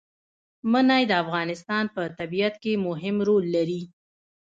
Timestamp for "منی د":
0.71-1.11